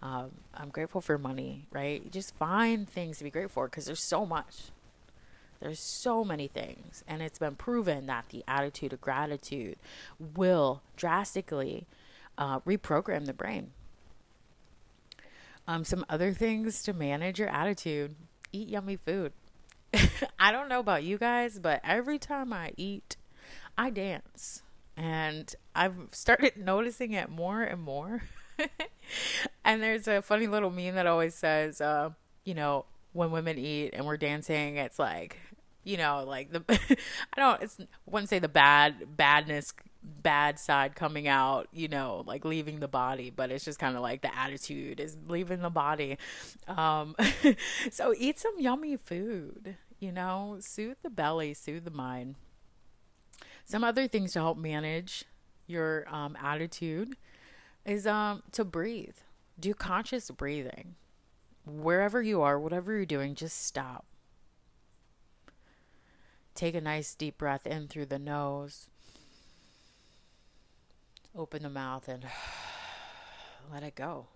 Um, 0.03 0.31
I'm 0.55 0.71
grateful 0.71 1.01
for 1.01 1.19
money, 1.19 1.67
right? 1.71 2.11
Just 2.11 2.35
find 2.37 2.89
things 2.89 3.19
to 3.19 3.25
be 3.25 3.31
grateful 3.31 3.63
for 3.63 3.69
because 3.69 3.85
there's 3.85 4.03
so 4.03 4.25
much. 4.25 4.71
There's 5.61 5.79
so 5.79 6.25
many 6.25 6.49
things, 6.49 7.05
and 7.07 7.21
it's 7.21 7.39
been 7.39 7.55
proven 7.55 8.07
that 8.07 8.31
the 8.31 8.43
attitude 8.49 8.95
of 8.95 9.03
gratitude 9.03 9.77
will 10.19 10.81
drastically 10.97 11.85
uh, 12.41 12.59
reprogram 12.61 13.27
the 13.27 13.35
brain. 13.35 13.71
Um, 15.69 15.85
some 15.85 16.05
other 16.09 16.33
things 16.33 16.83
to 16.83 16.93
manage 16.93 17.39
your 17.39 17.51
attitude 17.51 18.17
eat 18.53 18.69
yummy 18.69 18.97
food. 18.97 19.33
I 20.39 20.51
don't 20.51 20.69
know 20.69 20.81
about 20.81 21.05
you 21.05 21.19
guys, 21.19 21.61
but 21.61 21.81
every 21.85 22.19
time 22.19 22.53
I 22.53 22.73
eat, 22.77 23.17
I 23.79 23.91
dance. 23.91 24.63
And 24.97 25.55
I've 25.75 26.09
started 26.11 26.57
noticing 26.57 27.13
it 27.13 27.29
more 27.29 27.63
and 27.63 27.81
more. 27.81 28.23
and 29.65 29.83
there's 29.83 30.09
a 30.09 30.23
funny 30.23 30.47
little 30.47 30.71
meme 30.71 30.95
that 30.95 31.07
always 31.07 31.35
says, 31.35 31.81
uh, 31.81 32.11
you 32.45 32.55
know, 32.55 32.87
when 33.13 33.31
women 33.31 33.59
eat 33.59 33.91
and 33.93 34.07
we're 34.07 34.17
dancing, 34.17 34.77
it's 34.77 34.99
like, 34.99 35.39
you 35.85 35.97
know, 35.97 36.25
like 36.27 36.51
the, 36.51 36.65
I 37.33 37.41
don't, 37.41 37.63
it's, 37.63 37.79
wouldn't 38.07 38.29
say 38.29 38.39
the 38.39 38.49
bad, 38.49 39.17
badness 39.17 39.73
bad 40.03 40.59
side 40.59 40.95
coming 40.95 41.29
out, 41.29 41.69
you 41.73 41.89
know, 41.89 42.25
like 42.27 42.45
leaving 42.45 42.81
the 42.81 42.89
body, 42.89 43.31
but 43.31 43.51
it's 43.51 43.65
just 43.65 43.79
kind 43.79 43.97
of 43.97 44.03
like 44.03 44.23
the 44.23 44.35
attitude 44.37 45.01
is 45.01 45.17
leaving 45.29 45.61
the 45.61 45.71
body. 45.71 46.19
Um, 46.69 47.17
so 47.91 48.15
eat 48.17 48.39
some 48.39 48.59
yummy 48.59 48.97
food, 48.97 49.77
you 49.99 50.13
know, 50.13 50.57
soothe 50.61 50.97
the 51.03 51.11
belly, 51.11 51.55
soothe 51.55 51.85
the 51.85 51.91
mind. 51.91 52.37
Some 53.65 53.85
other 53.85 54.09
things 54.09 54.33
to 54.33 54.41
help 54.41 54.59
manage 54.59 55.25
your 55.67 56.07
um, 56.13 56.37
attitude 56.41 57.17
is 57.85 58.07
um, 58.07 58.43
to 58.53 58.65
breathe. 58.65 59.17
Do 59.59 59.75
conscious 59.75 60.31
breathing. 60.31 60.97
Wherever 61.67 62.23
you 62.23 62.43
are, 62.43 62.59
whatever 62.59 62.97
you're 62.97 63.07
doing, 63.07 63.35
just 63.35 63.65
stop. 63.65 64.07
Take 66.55 66.75
a 66.75 66.81
nice 66.81 67.15
deep 67.15 67.39
breath 67.39 67.67
in 67.67 67.87
through 67.87 68.07
the 68.07 68.19
nose 68.19 68.89
open 71.37 71.63
the 71.63 71.71
mouth 71.71 72.09
and 72.09 72.25
let 73.73 73.83
it 73.83 73.95
go. 73.95 74.27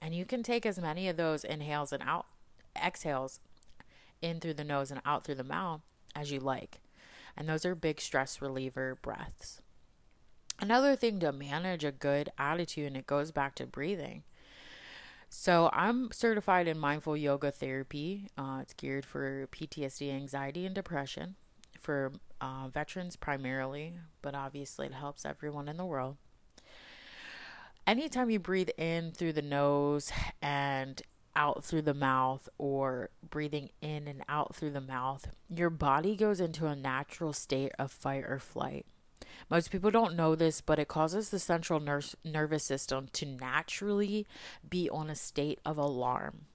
And 0.00 0.14
you 0.14 0.24
can 0.24 0.42
take 0.42 0.66
as 0.66 0.78
many 0.78 1.08
of 1.08 1.16
those 1.16 1.44
inhales 1.44 1.92
and 1.92 2.02
out 2.02 2.26
exhales 2.76 3.40
in 4.20 4.40
through 4.40 4.54
the 4.54 4.64
nose 4.64 4.90
and 4.90 5.00
out 5.04 5.24
through 5.24 5.36
the 5.36 5.44
mouth 5.44 5.80
as 6.14 6.30
you 6.30 6.40
like. 6.40 6.80
And 7.36 7.48
those 7.48 7.64
are 7.64 7.74
big 7.74 8.00
stress 8.00 8.40
reliever 8.40 8.98
breaths. 9.00 9.60
Another 10.60 10.94
thing 10.94 11.18
to 11.20 11.32
manage 11.32 11.84
a 11.84 11.90
good 11.90 12.30
attitude, 12.38 12.86
and 12.86 12.96
it 12.96 13.06
goes 13.06 13.32
back 13.32 13.54
to 13.56 13.66
breathing. 13.66 14.22
So, 15.28 15.68
I'm 15.72 16.12
certified 16.12 16.68
in 16.68 16.78
mindful 16.78 17.16
yoga 17.16 17.50
therapy. 17.50 18.28
Uh, 18.38 18.58
it's 18.62 18.72
geared 18.72 19.04
for 19.04 19.48
PTSD, 19.48 20.14
anxiety, 20.14 20.64
and 20.64 20.72
depression 20.72 21.34
for 21.84 22.12
uh, 22.40 22.68
veterans 22.68 23.14
primarily, 23.14 23.94
but 24.22 24.34
obviously 24.34 24.86
it 24.86 24.94
helps 24.94 25.24
everyone 25.24 25.68
in 25.68 25.76
the 25.76 25.84
world 25.84 26.16
anytime 27.86 28.30
you 28.30 28.38
breathe 28.38 28.70
in 28.78 29.12
through 29.12 29.32
the 29.32 29.42
nose 29.42 30.12
and 30.42 31.02
out 31.36 31.64
through 31.64 31.82
the 31.82 31.94
mouth 31.94 32.48
or 32.58 33.10
breathing 33.28 33.70
in 33.80 34.06
and 34.06 34.22
out 34.28 34.54
through 34.54 34.70
the 34.70 34.80
mouth, 34.80 35.28
your 35.48 35.70
body 35.70 36.16
goes 36.16 36.40
into 36.40 36.66
a 36.66 36.76
natural 36.76 37.32
state 37.32 37.72
of 37.78 37.90
fight 37.90 38.24
or 38.24 38.38
flight. 38.38 38.86
Most 39.50 39.70
people 39.70 39.90
don't 39.90 40.16
know 40.16 40.34
this, 40.34 40.60
but 40.60 40.78
it 40.78 40.88
causes 40.88 41.30
the 41.30 41.38
central 41.38 41.80
ner- 41.80 42.00
nervous 42.24 42.64
system 42.64 43.08
to 43.12 43.26
naturally 43.26 44.26
be 44.68 44.88
on 44.88 45.10
a 45.10 45.16
state 45.16 45.60
of 45.64 45.76
alarm. 45.76 46.46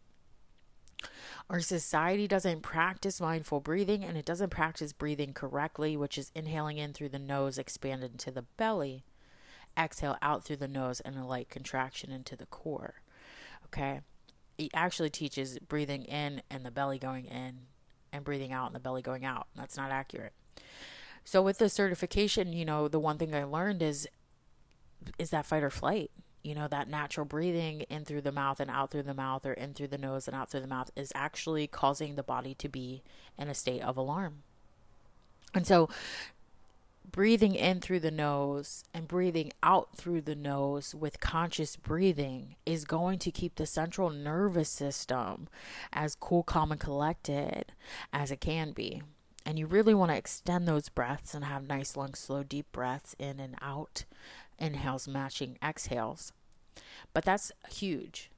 Our 1.49 1.59
society 1.61 2.27
doesn't 2.27 2.61
practice 2.61 3.19
mindful 3.19 3.59
breathing 3.59 4.03
and 4.03 4.17
it 4.17 4.25
doesn't 4.25 4.49
practice 4.49 4.93
breathing 4.93 5.33
correctly, 5.33 5.97
which 5.97 6.17
is 6.17 6.31
inhaling 6.35 6.77
in 6.77 6.93
through 6.93 7.09
the 7.09 7.19
nose, 7.19 7.57
expanded 7.57 8.11
into 8.11 8.31
the 8.31 8.43
belly 8.57 9.03
exhale 9.77 10.17
out 10.21 10.43
through 10.43 10.57
the 10.57 10.67
nose 10.67 10.99
and 10.99 11.17
a 11.17 11.25
light 11.25 11.49
contraction 11.49 12.11
into 12.11 12.35
the 12.35 12.45
core. 12.45 13.01
Okay. 13.65 14.01
It 14.57 14.71
actually 14.73 15.09
teaches 15.09 15.57
breathing 15.59 16.03
in 16.03 16.41
and 16.49 16.65
the 16.65 16.71
belly 16.71 16.99
going 16.99 17.25
in 17.25 17.59
and 18.11 18.23
breathing 18.25 18.51
out 18.51 18.67
and 18.67 18.75
the 18.75 18.79
belly 18.79 19.01
going 19.01 19.23
out. 19.23 19.47
That's 19.55 19.77
not 19.77 19.91
accurate. 19.91 20.33
So 21.23 21.41
with 21.41 21.59
the 21.59 21.69
certification, 21.69 22.53
you 22.53 22.65
know, 22.65 22.87
the 22.87 22.99
one 22.99 23.17
thing 23.17 23.33
I 23.33 23.43
learned 23.43 23.81
is 23.81 24.07
is 25.17 25.29
that 25.29 25.45
fight 25.45 25.63
or 25.63 25.69
flight. 25.69 26.11
You 26.41 26.55
know, 26.55 26.67
that 26.67 26.87
natural 26.87 27.25
breathing 27.25 27.81
in 27.89 28.05
through 28.05 28.21
the 28.21 28.31
mouth 28.31 28.59
and 28.59 28.69
out 28.69 28.91
through 28.91 29.03
the 29.03 29.13
mouth 29.13 29.45
or 29.45 29.53
in 29.53 29.73
through 29.73 29.87
the 29.87 29.97
nose 29.97 30.27
and 30.27 30.35
out 30.35 30.49
through 30.49 30.61
the 30.61 30.67
mouth 30.67 30.89
is 30.95 31.11
actually 31.13 31.67
causing 31.67 32.15
the 32.15 32.23
body 32.23 32.53
to 32.55 32.69
be 32.69 33.03
in 33.37 33.49
a 33.49 33.53
state 33.53 33.81
of 33.81 33.97
alarm. 33.97 34.43
And 35.53 35.67
so 35.67 35.89
breathing 37.11 37.55
in 37.55 37.81
through 37.81 37.99
the 37.99 38.11
nose 38.11 38.83
and 38.93 39.07
breathing 39.07 39.51
out 39.63 39.95
through 39.95 40.21
the 40.21 40.35
nose 40.35 40.93
with 40.93 41.19
conscious 41.19 41.75
breathing 41.75 42.55
is 42.65 42.85
going 42.85 43.19
to 43.19 43.31
keep 43.31 43.55
the 43.55 43.65
central 43.65 44.09
nervous 44.09 44.69
system 44.69 45.47
as 45.91 46.15
cool, 46.15 46.43
calm, 46.43 46.71
and 46.71 46.79
collected 46.79 47.71
as 48.13 48.31
it 48.31 48.39
can 48.39 48.71
be. 48.71 49.01
And 49.45 49.57
you 49.57 49.65
really 49.65 49.93
want 49.93 50.11
to 50.11 50.17
extend 50.17 50.67
those 50.67 50.89
breaths 50.89 51.33
and 51.33 51.45
have 51.45 51.67
nice, 51.67 51.95
long, 51.95 52.13
slow, 52.13 52.43
deep 52.43 52.71
breaths 52.71 53.15
in 53.17 53.39
and 53.39 53.55
out, 53.61 54.05
inhales 54.59 55.07
matching 55.07 55.57
exhales. 55.63 56.31
But 57.13 57.25
that's 57.25 57.51
huge. 57.69 58.29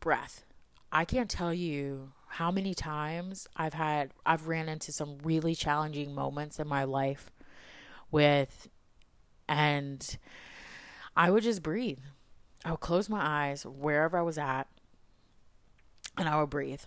Breath. 0.00 0.44
I 0.90 1.04
can't 1.04 1.30
tell 1.30 1.52
you 1.52 2.12
how 2.28 2.50
many 2.50 2.74
times 2.74 3.46
I've 3.56 3.74
had, 3.74 4.10
I've 4.24 4.48
ran 4.48 4.68
into 4.68 4.92
some 4.92 5.18
really 5.22 5.54
challenging 5.54 6.14
moments 6.14 6.58
in 6.58 6.68
my 6.68 6.84
life 6.84 7.30
with, 8.10 8.68
and 9.48 10.18
I 11.16 11.30
would 11.30 11.42
just 11.42 11.62
breathe. 11.62 12.00
I 12.64 12.72
would 12.72 12.80
close 12.80 13.08
my 13.08 13.20
eyes 13.20 13.64
wherever 13.64 14.16
I 14.16 14.22
was 14.22 14.38
at, 14.38 14.64
and 16.16 16.28
I 16.28 16.40
would 16.40 16.50
breathe. 16.50 16.82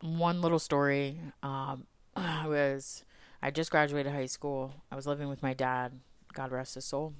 One 0.00 0.40
little 0.40 0.58
story. 0.58 1.20
Um, 1.42 1.86
I 2.16 2.46
was, 2.46 3.04
I 3.42 3.50
just 3.50 3.70
graduated 3.70 4.12
high 4.12 4.26
school. 4.26 4.74
I 4.90 4.96
was 4.96 5.06
living 5.06 5.28
with 5.28 5.42
my 5.42 5.54
dad. 5.54 6.00
God 6.32 6.52
rest 6.52 6.74
his 6.74 6.84
soul. 6.84 7.14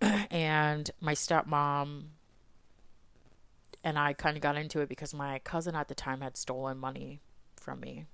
and 0.30 0.90
my 1.00 1.14
stepmom 1.14 2.04
and 3.82 3.98
I 3.98 4.12
kind 4.12 4.36
of 4.36 4.42
got 4.42 4.56
into 4.56 4.80
it 4.80 4.88
because 4.88 5.14
my 5.14 5.38
cousin 5.40 5.74
at 5.74 5.88
the 5.88 5.94
time 5.94 6.20
had 6.20 6.36
stolen 6.36 6.78
money 6.78 7.20
from 7.56 7.80
me. 7.80 8.06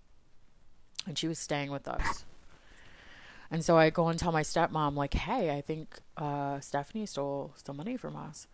And 1.06 1.18
she 1.18 1.28
was 1.28 1.38
staying 1.38 1.70
with 1.70 1.88
us. 1.88 2.24
And 3.50 3.64
so 3.64 3.76
I 3.76 3.90
go 3.90 4.08
and 4.08 4.18
tell 4.18 4.32
my 4.32 4.42
stepmom, 4.42 4.96
like, 4.96 5.14
hey, 5.14 5.56
I 5.56 5.60
think 5.60 6.00
uh, 6.16 6.60
Stephanie 6.60 7.06
stole 7.06 7.54
some 7.62 7.76
money 7.76 7.96
from 7.96 8.16
us. 8.16 8.48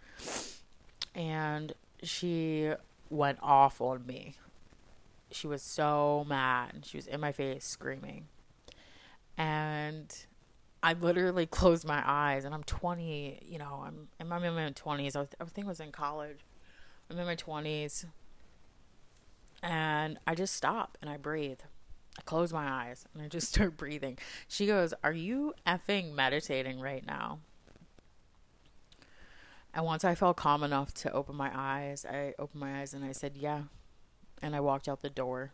And 1.14 1.72
she 2.02 2.72
went 3.08 3.38
off 3.42 3.80
on 3.80 4.06
me. 4.06 4.36
She 5.30 5.46
was 5.46 5.62
so 5.62 6.26
mad. 6.28 6.84
She 6.84 6.98
was 6.98 7.06
in 7.06 7.20
my 7.20 7.32
face 7.32 7.64
screaming. 7.64 8.26
And 9.38 10.14
I 10.82 10.94
literally 10.94 11.46
closed 11.46 11.86
my 11.86 12.02
eyes 12.04 12.44
and 12.44 12.52
I'm 12.52 12.64
20, 12.64 13.40
you 13.46 13.58
know, 13.58 13.84
I'm, 13.86 14.08
I'm 14.18 14.44
in 14.44 14.54
my 14.54 14.70
20s. 14.70 15.14
I, 15.14 15.20
was, 15.20 15.28
I 15.40 15.44
think 15.44 15.66
I 15.66 15.68
was 15.68 15.80
in 15.80 15.92
college. 15.92 16.38
I'm 17.08 17.18
in 17.18 17.26
my 17.26 17.36
20s. 17.36 18.06
And 19.62 20.18
I 20.26 20.34
just 20.34 20.56
stop 20.56 20.98
and 21.00 21.08
I 21.08 21.18
breathe. 21.18 21.60
I 22.18 22.22
close 22.22 22.52
my 22.52 22.68
eyes 22.68 23.04
and 23.14 23.22
I 23.22 23.28
just 23.28 23.48
start 23.54 23.76
breathing. 23.76 24.18
She 24.48 24.66
goes, 24.66 24.92
Are 25.04 25.12
you 25.12 25.54
effing 25.66 26.14
meditating 26.14 26.80
right 26.80 27.06
now? 27.06 27.38
And 29.74 29.84
once 29.86 30.04
I 30.04 30.14
felt 30.14 30.36
calm 30.36 30.62
enough 30.62 30.92
to 30.94 31.12
open 31.12 31.36
my 31.36 31.50
eyes, 31.54 32.04
I 32.04 32.34
opened 32.38 32.60
my 32.60 32.80
eyes 32.80 32.92
and 32.92 33.04
I 33.04 33.12
said, 33.12 33.36
Yeah. 33.36 33.62
And 34.42 34.56
I 34.56 34.60
walked 34.60 34.88
out 34.88 35.02
the 35.02 35.10
door. 35.10 35.52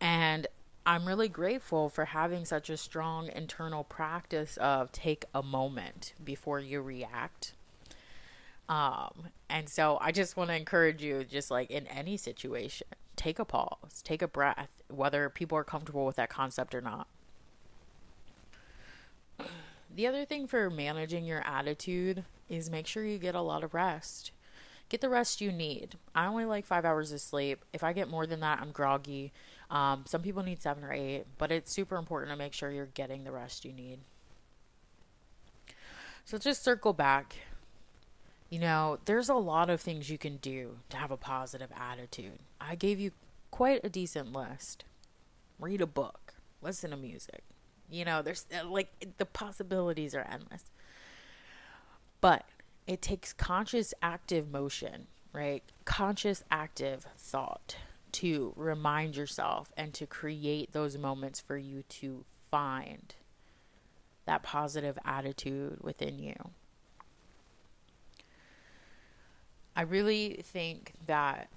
And 0.00 0.46
I'm 0.86 1.06
really 1.06 1.28
grateful 1.28 1.88
for 1.88 2.06
having 2.06 2.44
such 2.44 2.70
a 2.70 2.76
strong 2.76 3.28
internal 3.28 3.84
practice 3.84 4.56
of 4.56 4.90
take 4.92 5.24
a 5.34 5.42
moment 5.42 6.14
before 6.24 6.58
you 6.58 6.80
react. 6.80 7.52
Um, 8.68 9.28
and 9.48 9.68
so 9.68 9.98
I 10.00 10.12
just 10.12 10.36
want 10.36 10.48
to 10.50 10.56
encourage 10.56 11.02
you, 11.02 11.24
just 11.24 11.50
like 11.50 11.70
in 11.70 11.86
any 11.88 12.16
situation, 12.16 12.86
take 13.16 13.38
a 13.38 13.44
pause, 13.44 14.00
take 14.02 14.22
a 14.22 14.28
breath, 14.28 14.70
whether 14.88 15.28
people 15.28 15.58
are 15.58 15.64
comfortable 15.64 16.06
with 16.06 16.16
that 16.16 16.30
concept 16.30 16.74
or 16.74 16.80
not. 16.80 17.06
The 19.94 20.06
other 20.06 20.24
thing 20.24 20.46
for 20.46 20.70
managing 20.70 21.24
your 21.24 21.42
attitude 21.46 22.24
is 22.48 22.70
make 22.70 22.86
sure 22.86 23.04
you 23.04 23.18
get 23.18 23.34
a 23.34 23.40
lot 23.40 23.64
of 23.64 23.74
rest. 23.74 24.30
Get 24.90 25.00
the 25.00 25.08
rest 25.08 25.40
you 25.40 25.52
need. 25.52 25.96
I 26.16 26.26
only 26.26 26.44
like 26.44 26.66
five 26.66 26.84
hours 26.84 27.12
of 27.12 27.20
sleep. 27.20 27.64
If 27.72 27.84
I 27.84 27.92
get 27.92 28.08
more 28.08 28.26
than 28.26 28.40
that, 28.40 28.58
I'm 28.60 28.72
groggy. 28.72 29.32
Um, 29.70 30.02
some 30.04 30.20
people 30.20 30.42
need 30.42 30.60
seven 30.60 30.82
or 30.82 30.92
eight, 30.92 31.26
but 31.38 31.52
it's 31.52 31.72
super 31.72 31.96
important 31.96 32.32
to 32.32 32.36
make 32.36 32.52
sure 32.52 32.72
you're 32.72 32.86
getting 32.86 33.22
the 33.22 33.30
rest 33.30 33.64
you 33.64 33.72
need. 33.72 34.00
So 36.24 36.38
just 36.38 36.64
circle 36.64 36.92
back. 36.92 37.36
You 38.50 38.58
know, 38.58 38.98
there's 39.04 39.28
a 39.28 39.34
lot 39.34 39.70
of 39.70 39.80
things 39.80 40.10
you 40.10 40.18
can 40.18 40.38
do 40.38 40.78
to 40.88 40.96
have 40.96 41.12
a 41.12 41.16
positive 41.16 41.70
attitude. 41.78 42.40
I 42.60 42.74
gave 42.74 42.98
you 42.98 43.12
quite 43.52 43.84
a 43.84 43.88
decent 43.88 44.32
list. 44.32 44.84
Read 45.60 45.80
a 45.80 45.86
book, 45.86 46.34
listen 46.62 46.90
to 46.90 46.96
music. 46.96 47.44
You 47.88 48.04
know, 48.04 48.22
there's 48.22 48.46
uh, 48.52 48.66
like 48.66 48.88
the 49.18 49.26
possibilities 49.26 50.16
are 50.16 50.26
endless. 50.28 50.64
But 52.20 52.44
it 52.86 53.02
takes 53.02 53.32
conscious 53.32 53.94
active 54.02 54.50
motion, 54.50 55.06
right? 55.32 55.62
Conscious 55.84 56.42
active 56.50 57.06
thought 57.16 57.76
to 58.12 58.52
remind 58.56 59.16
yourself 59.16 59.72
and 59.76 59.94
to 59.94 60.06
create 60.06 60.72
those 60.72 60.98
moments 60.98 61.40
for 61.40 61.56
you 61.56 61.82
to 61.88 62.24
find 62.50 63.14
that 64.26 64.42
positive 64.42 64.98
attitude 65.04 65.78
within 65.80 66.18
you. 66.18 66.34
I 69.76 69.82
really 69.82 70.40
think 70.44 70.94
that 71.06 71.48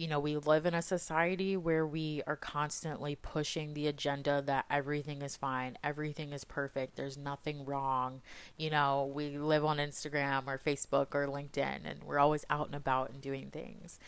you 0.00 0.08
know, 0.08 0.18
we 0.18 0.38
live 0.38 0.64
in 0.64 0.72
a 0.72 0.80
society 0.80 1.58
where 1.58 1.86
we 1.86 2.22
are 2.26 2.34
constantly 2.34 3.14
pushing 3.16 3.74
the 3.74 3.86
agenda 3.86 4.42
that 4.46 4.64
everything 4.70 5.20
is 5.20 5.36
fine, 5.36 5.76
everything 5.84 6.32
is 6.32 6.42
perfect, 6.42 6.96
there's 6.96 7.18
nothing 7.18 7.66
wrong. 7.66 8.22
You 8.56 8.70
know, 8.70 9.12
we 9.14 9.36
live 9.36 9.62
on 9.62 9.76
Instagram 9.76 10.46
or 10.46 10.56
Facebook 10.56 11.08
or 11.14 11.26
LinkedIn 11.26 11.80
and 11.84 12.02
we're 12.02 12.18
always 12.18 12.46
out 12.48 12.64
and 12.64 12.74
about 12.74 13.10
and 13.10 13.20
doing 13.20 13.50
things. 13.50 14.00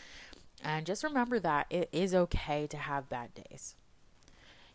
And 0.63 0.83
just 0.87 1.03
remember 1.03 1.39
that 1.41 1.67
it 1.69 1.89
is 1.91 2.15
okay 2.15 2.65
to 2.65 2.77
have 2.77 3.07
bad 3.07 3.29
days. 3.35 3.75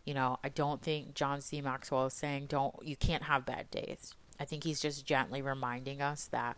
You 0.05 0.13
know, 0.13 0.39
I 0.41 0.47
don't 0.47 0.81
think 0.81 1.15
John 1.15 1.41
C. 1.41 1.59
Maxwell 1.59 2.05
is 2.05 2.13
saying 2.13 2.45
don't 2.45 2.75
you 2.81 2.95
can't 2.95 3.23
have 3.23 3.45
bad 3.45 3.69
days. 3.71 4.15
I 4.39 4.45
think 4.45 4.63
he's 4.63 4.79
just 4.79 5.05
gently 5.05 5.41
reminding 5.41 6.01
us 6.01 6.27
that 6.27 6.55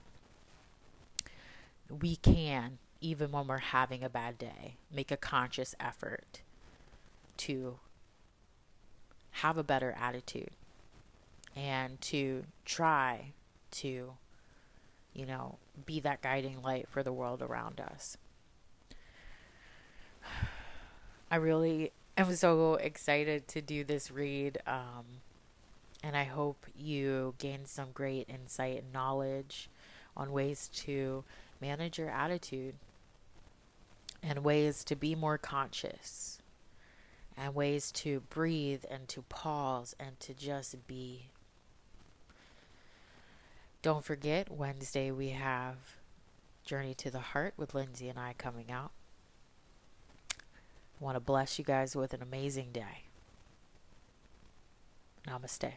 we 1.90 2.18
can 2.18 2.78
even 3.02 3.32
when 3.32 3.48
we're 3.48 3.58
having 3.58 4.04
a 4.04 4.10
bad 4.10 4.38
day, 4.38 4.78
make 4.94 5.12
a 5.12 5.18
conscious 5.18 5.76
effort 5.80 6.42
to 7.38 7.80
have 9.32 9.58
a 9.58 9.64
better 9.64 9.96
attitude 10.00 10.52
and 11.56 12.00
to 12.00 12.44
try 12.64 13.34
to, 13.72 14.14
you 15.14 15.26
know, 15.26 15.58
be 15.86 16.00
that 16.00 16.22
guiding 16.22 16.62
light 16.62 16.88
for 16.90 17.02
the 17.02 17.12
world 17.12 17.42
around 17.42 17.82
us. 17.82 18.18
I 21.32 21.38
really 21.38 21.92
am 22.18 22.36
so 22.36 22.76
excited 22.76 23.48
to 23.50 23.62
do 23.62 23.84
this 23.84 24.12
read. 24.12 24.60
Um, 24.68 25.22
and 26.04 26.16
I 26.16 26.24
hope 26.24 26.66
you 26.76 27.36
gain 27.38 27.66
some 27.66 27.90
great 27.94 28.28
insight 28.30 28.84
and 28.84 28.94
knowledge 28.94 29.70
on 30.16 30.32
ways 30.32 30.70
to 30.74 31.24
manage 31.62 31.98
your 31.98 32.10
attitude 32.10 32.76
and 34.24 34.44
ways 34.44 34.84
to 34.86 34.96
be 34.96 35.16
more 35.16 35.38
conscious 35.38 36.40
and 37.38 37.56
ways 37.56 37.92
to 37.92 38.22
breathe 38.30 38.84
and 38.90 39.08
to 39.08 39.22
pause 39.24 39.96
and 40.00 40.20
to 40.20 40.34
just 40.34 40.88
be. 40.88 41.30
Don't 43.82 44.06
forget, 44.06 44.52
Wednesday 44.52 45.10
we 45.12 45.30
have 45.30 45.76
Journey 46.64 46.94
to 46.96 47.10
the 47.10 47.20
Heart 47.20 47.56
with 47.58 47.74
Lindsay 47.74 48.10
and 48.10 48.20
I 48.20 48.34
coming 48.38 48.72
out. 48.72 48.92
I 50.32 51.04
want 51.04 51.16
to 51.16 51.20
bless 51.20 51.58
you 51.58 51.66
guys 51.66 51.96
with 51.96 52.14
an 52.14 52.22
amazing 52.22 52.72
day. 52.72 53.06
Namaste. 55.28 55.74